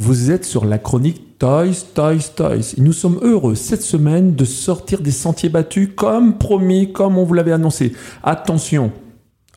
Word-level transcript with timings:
Vous 0.00 0.30
êtes 0.30 0.44
sur 0.44 0.64
la 0.64 0.78
chronique 0.78 1.40
Toys, 1.40 1.84
Toys, 1.92 2.30
Toys. 2.36 2.74
Et 2.76 2.80
nous 2.80 2.92
sommes 2.92 3.18
heureux 3.20 3.56
cette 3.56 3.82
semaine 3.82 4.36
de 4.36 4.44
sortir 4.44 5.00
des 5.00 5.10
sentiers 5.10 5.48
battus 5.48 5.88
comme 5.96 6.38
promis, 6.38 6.92
comme 6.92 7.18
on 7.18 7.24
vous 7.24 7.34
l'avait 7.34 7.50
annoncé. 7.50 7.94
Attention, 8.22 8.92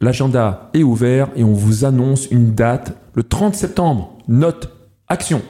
l'agenda 0.00 0.70
est 0.74 0.82
ouvert 0.82 1.28
et 1.36 1.44
on 1.44 1.52
vous 1.52 1.84
annonce 1.84 2.26
une 2.32 2.52
date 2.52 2.96
le 3.14 3.22
30 3.22 3.54
septembre. 3.54 4.18
Note, 4.26 4.70
action. 5.06 5.40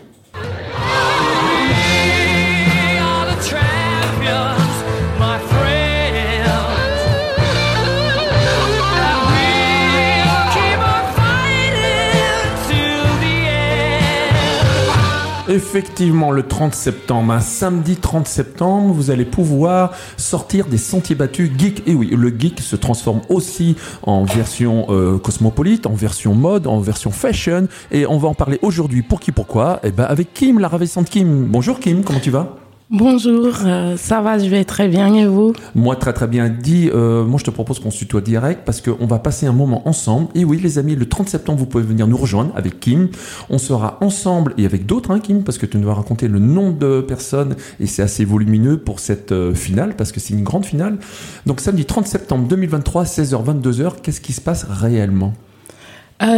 Effectivement, 15.54 16.32
le 16.32 16.42
30 16.42 16.74
septembre, 16.74 17.32
un 17.32 17.38
samedi 17.38 17.94
30 17.94 18.26
septembre, 18.26 18.92
vous 18.92 19.12
allez 19.12 19.24
pouvoir 19.24 19.92
sortir 20.16 20.66
des 20.66 20.78
sentiers 20.78 21.14
battus 21.14 21.48
geek. 21.56 21.86
Et 21.86 21.94
oui, 21.94 22.10
le 22.10 22.28
geek 22.36 22.60
se 22.60 22.74
transforme 22.74 23.20
aussi 23.28 23.76
en 24.02 24.24
version 24.24 24.86
euh, 24.88 25.16
cosmopolite, 25.16 25.86
en 25.86 25.94
version 25.94 26.34
mode, 26.34 26.66
en 26.66 26.80
version 26.80 27.12
fashion. 27.12 27.68
Et 27.92 28.04
on 28.04 28.18
va 28.18 28.26
en 28.26 28.34
parler 28.34 28.58
aujourd'hui. 28.62 29.02
Pour 29.02 29.20
qui, 29.20 29.30
pourquoi? 29.30 29.78
Eh 29.84 29.92
ben, 29.92 30.02
avec 30.02 30.34
Kim, 30.34 30.58
la 30.58 30.66
ravissante 30.66 31.08
Kim. 31.08 31.46
Bonjour 31.46 31.78
Kim, 31.78 32.02
comment 32.02 32.18
tu 32.18 32.32
vas? 32.32 32.63
Bonjour, 32.96 33.48
euh, 33.64 33.96
ça 33.96 34.20
va, 34.20 34.38
je 34.38 34.48
vais 34.48 34.64
très 34.64 34.86
bien 34.86 35.12
et 35.16 35.26
vous? 35.26 35.52
Moi 35.74 35.96
très 35.96 36.12
très 36.12 36.28
bien. 36.28 36.48
Dis, 36.48 36.90
euh, 36.94 37.24
moi 37.24 37.40
je 37.40 37.44
te 37.44 37.50
propose 37.50 37.80
qu'on 37.80 37.90
se 37.90 37.98
tutoie 37.98 38.20
direct 38.20 38.60
parce 38.64 38.80
qu'on 38.80 39.06
va 39.08 39.18
passer 39.18 39.46
un 39.46 39.52
moment 39.52 39.88
ensemble. 39.88 40.28
Et 40.36 40.44
oui 40.44 40.60
les 40.62 40.78
amis, 40.78 40.94
le 40.94 41.08
30 41.08 41.28
septembre 41.28 41.58
vous 41.58 41.66
pouvez 41.66 41.82
venir 41.82 42.06
nous 42.06 42.16
rejoindre 42.16 42.52
avec 42.54 42.78
Kim. 42.78 43.08
On 43.50 43.58
sera 43.58 43.98
ensemble 44.00 44.54
et 44.58 44.64
avec 44.64 44.86
d'autres 44.86 45.10
hein, 45.10 45.18
Kim 45.18 45.42
parce 45.42 45.58
que 45.58 45.66
tu 45.66 45.76
nous 45.76 45.88
vas 45.88 45.94
raconter 45.94 46.28
le 46.28 46.38
nombre 46.38 46.78
de 46.78 47.00
personnes 47.00 47.56
et 47.80 47.86
c'est 47.86 48.02
assez 48.02 48.24
volumineux 48.24 48.76
pour 48.76 49.00
cette 49.00 49.32
euh, 49.32 49.54
finale 49.54 49.96
parce 49.96 50.12
que 50.12 50.20
c'est 50.20 50.34
une 50.34 50.44
grande 50.44 50.64
finale. 50.64 50.98
Donc 51.46 51.58
samedi 51.58 51.86
30 51.86 52.06
septembre 52.06 52.46
2023, 52.46 53.02
16h, 53.02 53.60
22h, 53.60 53.94
qu'est-ce 54.04 54.20
qui 54.20 54.32
se 54.32 54.40
passe 54.40 54.66
réellement? 54.70 55.32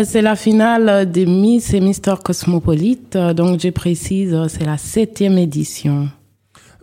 C'est 0.05 0.23
la 0.23 0.37
finale 0.37 1.13
des 1.13 1.27
Miss 1.27 1.75
et 1.75 1.81
Mister 1.81 2.15
Cosmopolite, 2.25 3.17
donc 3.17 3.61
je 3.61 3.69
précise, 3.69 4.35
c'est 4.49 4.65
la 4.65 4.79
septième 4.79 5.37
édition. 5.37 6.09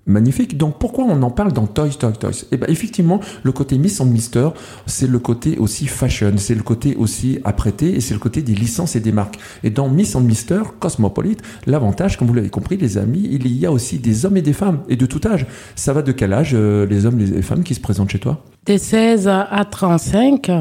Magnifique. 0.05 0.57
Donc 0.57 0.79
pourquoi 0.79 1.05
on 1.05 1.21
en 1.21 1.31
parle 1.31 1.53
dans 1.53 1.65
Toys, 1.65 1.91
Toys, 1.97 2.11
Toys? 2.11 2.45
Eh 2.51 2.57
bien 2.57 2.67
effectivement, 2.67 3.21
le 3.43 3.53
côté 3.53 3.77
Miss 3.77 4.01
and 4.01 4.05
Mister, 4.05 4.49
c'est 4.85 5.09
le 5.09 5.17
côté 5.17 5.57
aussi 5.57 5.87
fashion, 5.87 6.33
c'est 6.35 6.55
le 6.55 6.63
côté 6.63 6.97
aussi 6.97 7.39
apprêté 7.45 7.95
et 7.95 8.01
c'est 8.01 8.13
le 8.13 8.19
côté 8.19 8.41
des 8.41 8.53
licences 8.53 8.97
et 8.97 8.99
des 8.99 9.13
marques. 9.13 9.39
Et 9.63 9.69
dans 9.69 9.87
Miss 9.87 10.13
and 10.15 10.21
Mister, 10.21 10.59
Cosmopolite, 10.79 11.41
l'avantage, 11.67 12.17
comme 12.17 12.27
vous 12.27 12.33
l'avez 12.33 12.49
compris 12.49 12.75
les 12.75 12.97
amis, 12.97 13.29
il 13.31 13.47
y 13.47 13.65
a 13.65 13.71
aussi 13.71 13.97
des 13.97 14.25
hommes 14.25 14.35
et 14.35 14.41
des 14.41 14.51
femmes 14.51 14.79
et 14.89 14.97
de 14.97 15.05
tout 15.05 15.21
âge. 15.25 15.45
Ça 15.75 15.93
va 15.93 16.01
de 16.01 16.11
quel 16.11 16.33
âge 16.33 16.51
euh, 16.53 16.85
les 16.85 17.05
hommes 17.05 17.21
et 17.21 17.25
les 17.25 17.41
femmes 17.41 17.63
qui 17.63 17.73
se 17.73 17.79
présentent 17.79 18.09
chez 18.09 18.19
toi? 18.19 18.43
Des 18.65 18.79
16 18.79 19.29
à 19.29 19.65
35. 19.69 20.51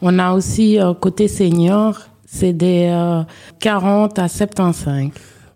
On 0.00 0.18
a 0.20 0.32
aussi 0.32 0.80
euh, 0.80 0.94
côté 0.94 1.26
senior, 1.26 2.02
c'est 2.24 2.52
des 2.52 2.88
40 3.58 4.18
euh, 4.18 4.22
à 4.22 4.28
75. 4.28 5.08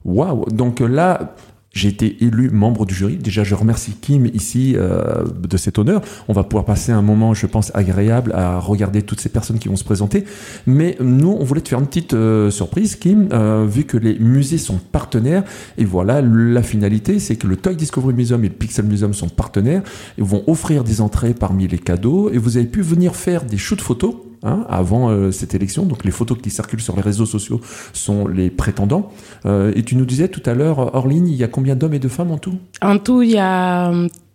Waouh 0.05 0.47
Donc 0.51 0.81
là, 0.81 1.35
j'ai 1.77 1.89
été 1.89 2.25
élu 2.25 2.51
membre 2.51 2.87
du 2.87 2.95
jury. 2.95 3.17
Déjà, 3.17 3.45
je 3.45 3.55
remercie 3.55 3.93
Kim 4.01 4.27
ici 4.33 4.75
euh, 4.77 5.25
de 5.39 5.57
cet 5.59 5.79
honneur. 5.79 6.01
On 6.27 6.33
va 6.33 6.43
pouvoir 6.43 6.65
passer 6.65 6.91
un 6.91 7.03
moment, 7.03 7.35
je 7.35 7.47
pense, 7.47 7.71
agréable 7.75 8.33
à 8.35 8.59
regarder 8.59 9.03
toutes 9.03 9.21
ces 9.21 9.29
personnes 9.29 9.59
qui 9.59 9.69
vont 9.69 9.77
se 9.77 9.85
présenter. 9.85 10.25
Mais 10.67 10.97
nous, 11.01 11.37
on 11.39 11.45
voulait 11.45 11.61
te 11.61 11.69
faire 11.69 11.79
une 11.79 11.87
petite 11.87 12.15
euh, 12.15 12.51
surprise, 12.51 12.97
Kim, 12.97 13.29
euh, 13.33 13.67
vu 13.69 13.85
que 13.85 13.99
les 13.99 14.19
musées 14.19 14.59
sont 14.59 14.79
partenaires. 14.79 15.45
Et 15.77 15.85
voilà, 15.85 16.23
la 16.23 16.63
finalité, 16.63 17.19
c'est 17.19 17.37
que 17.37 17.47
le 17.47 17.57
Toy 17.57 17.77
Discovery 17.77 18.15
Museum 18.15 18.43
et 18.45 18.49
le 18.49 18.55
Pixel 18.55 18.87
Museum 18.87 19.13
sont 19.13 19.29
partenaires. 19.29 19.83
Ils 20.17 20.25
vont 20.25 20.45
offrir 20.47 20.83
des 20.83 21.03
entrées 21.03 21.35
parmi 21.35 21.69
les 21.69 21.79
cadeaux. 21.79 22.31
Et 22.33 22.39
vous 22.39 22.57
avez 22.57 22.67
pu 22.67 22.81
venir 22.81 23.15
faire 23.15 23.45
des 23.45 23.59
shoots 23.59 23.83
photos 23.83 24.15
Hein, 24.47 24.65
avant 24.69 25.11
euh, 25.11 25.33
cette 25.33 25.57
élection. 25.57 25.87
Donc 25.87 26.05
les 26.05 26.13
photos 26.13 26.39
qui 26.41 26.51
circulent 26.51 26.81
sur 26.81 26.95
les 26.95 27.03
réseaux 27.03 27.27
sociaux 27.27 27.61
sont 27.93 28.29
les 28.29 28.49
prétendants. 28.49 29.11
Euh, 29.45 29.73
et 29.75 29.83
tu 29.83 29.97
nous 29.97 30.05
disais 30.05 30.29
tout 30.29 30.43
à 30.47 30.55
l'heure, 30.55 30.95
hors 30.95 31.09
ligne, 31.09 31.27
il 31.27 31.35
y 31.35 31.43
a 31.43 31.49
combien 31.49 31.75
d'hommes 31.75 31.95
et 31.95 31.99
de 31.99 32.07
femmes 32.07 32.31
en 32.31 32.39
tout? 32.39 32.55
En 32.81 32.99
tout, 32.99 33.23
il 33.23 33.33
y 33.33 33.39
a 33.39 33.93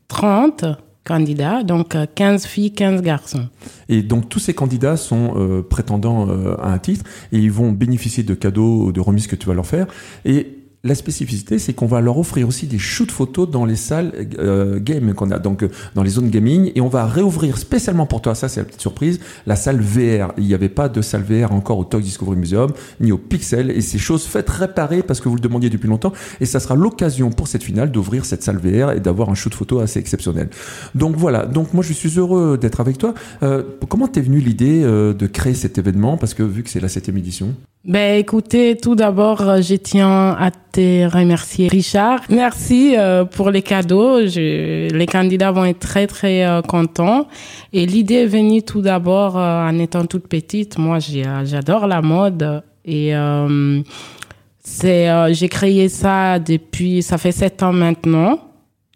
30 0.10 0.64
euh, 0.64 0.74
candidats, 1.06 1.64
donc 1.64 1.96
15 2.14 2.46
filles, 2.46 2.74
15 2.74 3.02
garçons. 3.02 3.48
Et 3.88 4.02
donc 4.02 4.28
tous 4.28 4.40
ces 4.40 4.54
candidats 4.54 4.98
sont 4.98 5.64
prétendants 5.70 6.28
à 6.62 6.72
un 6.72 6.78
titre 6.78 7.06
et 7.32 7.40
ils 7.40 7.52
vont 7.52 7.72
bénéficier 7.72 8.24
de 8.24 8.34
cadeaux, 8.36 8.92
de 8.92 9.00
remises 9.00 9.28
que 9.28 9.36
tu 9.38 9.48
vas 9.48 9.54
leur 9.54 9.66
faire. 9.66 9.88
Et 10.26 10.61
la 10.84 10.96
spécificité, 10.96 11.60
c'est 11.60 11.74
qu'on 11.74 11.86
va 11.86 12.02
leur 12.02 12.18
offrir 12.18 12.48
aussi 12.48 12.66
des 12.66 12.80
shoots 12.80 13.12
photos 13.12 13.50
dans 13.50 13.66
les 13.66 13.76
salles 13.76 14.14
euh, 14.40 14.80
game 14.80 15.14
qu'on 15.14 15.30
a, 15.30 15.38
donc 15.38 15.64
euh, 15.64 15.70
dans 15.94 16.02
les 16.02 16.10
zones 16.10 16.30
gaming, 16.30 16.72
et 16.74 16.82
on 16.82 16.88
va 16.88 17.06
réouvrir 17.06 17.58
spécialement 17.60 18.08
pour 18.08 18.22
toi, 18.22 18.34
ça 18.34 18.50
c'est 18.50 18.62
la 18.62 18.66
petite 18.66 18.82
surprise, 18.82 19.20
la 19.46 19.56
salle 19.56 19.80
VR. 19.80 20.34
Il 20.38 20.46
n'y 20.46 20.56
avait 20.56 20.70
pas 20.70 20.90
de 20.90 21.02
salle 21.02 21.24
VR 21.24 21.52
encore 21.52 21.78
au 21.78 21.84
Toy 21.84 22.02
Discovery 22.02 22.36
Museum, 22.36 22.72
ni 23.00 23.12
au 23.12 23.20
Pixel, 23.20 23.70
et 23.70 23.82
ces 23.82 24.00
choses 24.00 24.26
faites 24.26 24.50
réparer 24.50 25.04
parce 25.04 25.22
que 25.22 25.30
vous 25.30 25.36
le 25.36 25.42
demandiez 25.42 25.70
depuis 25.70 25.88
longtemps, 25.88 26.14
et 26.40 26.46
ça 26.46 26.60
sera 26.60 26.76
l'occasion 26.76 27.30
pour 27.30 27.48
cette 27.48 27.64
finale 27.64 27.92
d'ouvrir 27.92 28.26
cette 28.26 28.42
salle 28.42 28.58
VR 28.58 28.92
et 28.92 29.00
d'avoir 29.00 29.30
un 29.30 29.36
shoot 29.36 29.54
photo 29.54 29.80
assez 29.80 30.00
exceptionnel. 30.00 30.50
Donc 30.96 31.16
voilà, 31.16 31.46
donc 31.46 31.74
moi 31.76 31.84
je 31.84 31.94
suis 31.94 32.18
heureux 32.18 32.58
d'être 32.58 32.80
avec 32.80 32.98
toi. 32.98 33.14
Euh, 33.44 33.64
comment 33.88 34.08
t'es 34.08 34.22
venue 34.22 34.40
l'idée 34.40 34.82
euh, 34.84 35.14
de 35.14 35.28
créer 35.28 35.54
cet 35.54 35.78
événement, 35.78 36.18
parce 36.18 36.34
que 36.34 36.42
vu 36.42 36.64
que 36.64 36.72
c'est 36.72 36.80
la 36.80 36.90
septième 36.90 37.18
édition 37.18 37.54
ben 37.84 38.20
écoutez, 38.20 38.78
tout 38.78 38.94
d'abord, 38.94 39.42
euh, 39.42 39.60
je 39.60 39.74
tiens 39.74 40.38
à 40.40 40.52
te 40.52 41.10
remercier, 41.12 41.68
Richard. 41.68 42.22
Merci 42.30 42.94
euh, 42.96 43.26
pour 43.26 43.50
les 43.50 43.64
cadeaux. 43.64 44.28
Je, 44.28 44.94
les 44.94 45.06
candidats 45.08 45.52
vont 45.52 45.66
être 45.66 45.80
très 45.80 46.06
très 46.06 46.46
euh, 46.46 46.62
contents. 46.62 47.28
Et 47.74 47.88
l'idée 47.88 48.18
est 48.18 48.28
venue 48.28 48.62
tout 48.62 48.82
d'abord 48.82 49.36
en 49.36 49.80
étant 49.80 50.06
toute 50.06 50.28
petite. 50.28 50.78
Moi, 50.78 51.00
j'adore 51.00 51.88
la 51.88 52.04
mode 52.04 52.62
et 52.86 53.14
c'est 54.64 55.34
j'ai 55.34 55.50
créé 55.50 55.90
ça 55.90 56.38
depuis 56.38 57.02
ça 57.02 57.18
fait 57.18 57.32
sept 57.32 57.64
ans 57.64 57.74
maintenant. 57.74 58.40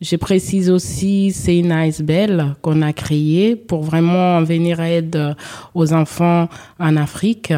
Je 0.01 0.15
précise 0.15 0.69
aussi, 0.69 1.31
c'est 1.31 1.57
une 1.57 1.73
Bell 2.01 2.55
qu'on 2.61 2.81
a 2.83 2.93
créée 2.93 3.55
pour 3.55 3.81
vraiment 3.81 4.43
venir 4.43 4.79
aide 4.79 5.35
aux 5.73 5.93
enfants 5.93 6.49
en 6.79 6.97
Afrique 6.97 7.53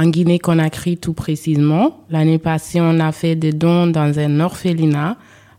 en 0.00 0.06
Guinée-Conakry 0.06 0.96
tout 0.96 1.12
précisément. 1.12 2.04
L'année 2.08 2.38
passée, 2.38 2.80
on 2.80 3.00
a 3.00 3.12
fait 3.12 3.36
des 3.36 3.52
dons 3.52 3.86
dans 3.86 4.18
un 4.18 4.40
orphelinat. 4.40 5.18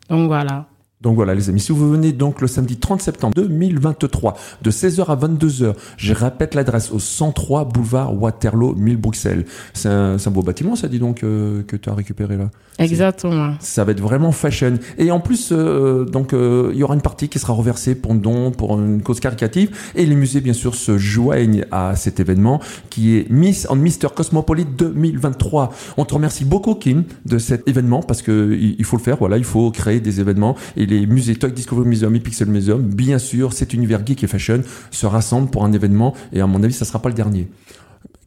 Donc 0.09 0.27
voilà. 0.27 0.65
Donc 1.01 1.15
voilà 1.15 1.33
les 1.33 1.49
amis, 1.49 1.59
si 1.59 1.71
vous 1.71 1.89
venez 1.89 2.11
donc 2.11 2.41
le 2.41 2.47
samedi 2.47 2.77
30 2.77 3.01
septembre 3.01 3.33
2023 3.35 4.37
de 4.61 4.71
16h 4.71 5.05
à 5.05 5.15
22h, 5.15 5.73
je 5.97 6.13
répète 6.13 6.53
l'adresse 6.53 6.91
au 6.91 6.99
103 6.99 7.65
boulevard 7.65 8.19
Waterloo 8.21 8.75
1000 8.75 8.97
Bruxelles. 8.97 9.45
C'est 9.73 9.89
un, 9.89 10.17
beau 10.31 10.43
bâtiment 10.43 10.75
ça 10.75 10.87
dit 10.87 10.99
donc 10.99 11.23
euh, 11.23 11.63
que 11.63 11.75
tu 11.75 11.89
as 11.89 11.93
récupéré 11.93 12.37
là. 12.37 12.49
Exactement. 12.79 13.53
Ça 13.59 13.83
va 13.83 13.91
être 13.91 14.01
vraiment 14.01 14.31
fashion. 14.31 14.75
Et 14.97 15.11
en 15.11 15.19
plus, 15.19 15.49
euh, 15.51 16.05
donc 16.05 16.33
euh, 16.33 16.71
il 16.73 16.79
y 16.79 16.83
aura 16.83 16.95
une 16.95 17.01
partie 17.01 17.29
qui 17.29 17.37
sera 17.37 17.53
reversée 17.53 17.95
pour 17.95 18.11
un 18.11 18.15
don, 18.15 18.51
pour 18.51 18.79
une 18.79 19.01
cause 19.01 19.19
caricative. 19.19 19.69
Et 19.95 20.05
les 20.05 20.15
musées, 20.15 20.41
bien 20.41 20.53
sûr, 20.53 20.73
se 20.73 20.97
joignent 20.97 21.65
à 21.71 21.95
cet 21.95 22.19
événement 22.19 22.59
qui 22.89 23.17
est 23.17 23.29
Miss 23.29 23.67
and 23.69 23.75
Mr. 23.75 24.09
Cosmopolite 24.15 24.75
2023. 24.75 25.73
On 25.97 26.05
te 26.05 26.13
remercie 26.13 26.45
beaucoup, 26.45 26.75
Kim, 26.75 27.03
de 27.25 27.37
cet 27.37 27.67
événement 27.67 28.01
parce 28.01 28.21
que 28.21 28.57
il 28.59 28.83
faut 28.83 28.97
le 28.97 29.03
faire. 29.03 29.17
Voilà, 29.17 29.37
il 29.37 29.43
faut 29.43 29.69
créer 29.71 29.99
des 29.99 30.19
événements. 30.19 30.55
Et 30.75 30.87
les 30.91 31.07
musées 31.07 31.35
Toy 31.35 31.51
Discovery 31.51 31.87
Museum 31.87 32.13
et 32.13 32.45
Museum, 32.47 32.81
bien 32.81 33.17
sûr, 33.17 33.53
cet 33.53 33.73
univers 33.73 34.05
geek 34.05 34.23
et 34.23 34.27
fashion 34.27 34.61
se 34.91 35.05
rassemblent 35.05 35.49
pour 35.49 35.63
un 35.63 35.71
événement. 35.71 36.13
Et 36.33 36.41
à 36.41 36.47
mon 36.47 36.61
avis, 36.63 36.73
ça 36.73 36.83
sera 36.83 37.01
pas 37.01 37.07
le 37.07 37.15
dernier. 37.15 37.47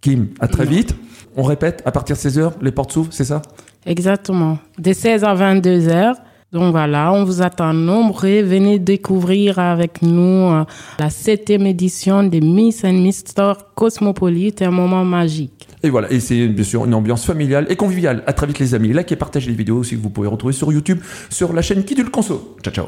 Kim, 0.00 0.28
à 0.41 0.48
très 0.48 0.64
vite. 0.64 0.97
On 1.36 1.42
répète, 1.42 1.82
à 1.84 1.92
partir 1.92 2.16
de 2.16 2.20
16h, 2.20 2.52
les 2.62 2.72
portes 2.72 2.92
s'ouvrent, 2.92 3.12
c'est 3.12 3.25
ça? 3.25 3.42
Exactement. 3.84 4.58
De 4.78 4.92
16 4.92 5.25
à 5.25 5.34
22 5.34 5.88
heures. 5.88 6.16
Donc 6.55 6.71
voilà, 6.71 7.12
on 7.12 7.25
vous 7.25 7.43
attend 7.43 7.75
nombreux. 7.75 8.41
Venez 8.43 8.79
découvrir 8.79 9.59
avec 9.59 10.03
nous 10.03 10.53
euh, 10.53 10.65
la 11.01 11.11
septième 11.11 11.67
édition 11.67 12.23
des 12.23 12.41
Miss 12.41 12.85
and 12.85 12.93
Mister 12.93 13.55
Cosmopolite, 13.75 14.62
un 14.62 14.71
moment 14.71 15.05
magique. 15.05 15.67
Et 15.83 15.91
voilà, 15.91 16.12
et 16.12 16.21
c'est 16.21 16.47
bien 16.47 16.62
sûr 16.62 16.85
une 16.85 16.95
ambiance 16.95 17.27
familiale 17.27 17.67
et 17.71 17.75
conviviale. 17.75 18.23
À 18.29 18.33
très 18.33 18.47
vite 18.47 18.61
les 18.61 18.73
amis. 18.73 18.93
Likez 18.93 19.15
et 19.15 19.17
partagez 19.17 19.51
les 19.51 19.56
vidéos 19.56 19.79
aussi 19.79 19.97
que 19.97 20.01
vous 20.01 20.11
pouvez 20.11 20.29
retrouver 20.29 20.55
sur 20.55 20.73
YouTube, 20.73 21.01
sur 21.29 21.53
la 21.53 21.61
chaîne 21.61 21.83
Qui 21.83 21.97
Conso. 22.05 22.56
Ciao 22.62 22.73
ciao. 22.73 22.87